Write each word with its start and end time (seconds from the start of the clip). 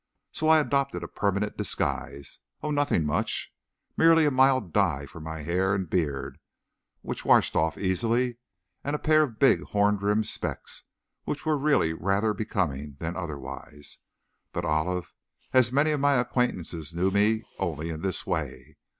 So 0.31 0.47
I 0.47 0.57
adopted 0.59 1.03
a 1.03 1.07
permanent 1.07 1.57
disguise, 1.57 2.39
oh, 2.63 2.71
nothing 2.71 3.05
much, 3.05 3.53
merely 3.95 4.25
a 4.25 4.31
mild 4.31 4.73
dye 4.73 5.05
for 5.05 5.19
my 5.21 5.43
hair 5.43 5.75
and 5.75 5.87
beard, 5.87 6.39
which 7.03 7.23
washed 7.23 7.55
off 7.55 7.77
easily, 7.77 8.39
and 8.83 8.95
a 8.95 8.97
pair 8.97 9.21
of 9.21 9.37
big, 9.37 9.61
horn 9.61 9.97
rimmed 9.97 10.25
specs, 10.25 10.85
which 11.25 11.45
were 11.45 11.55
really 11.55 11.93
rather 11.93 12.33
becoming 12.33 12.97
than 12.99 13.15
otherwise. 13.15 13.99
But 14.51 14.65
Olive, 14.65 15.13
and 15.53 15.71
many 15.71 15.91
of 15.91 15.99
my 15.99 16.15
acquaintances 16.15 16.95
knew 16.95 17.11
me 17.11 17.43
only 17.59 17.89
in 17.91 18.01
this 18.01 18.25
way. 18.25 18.77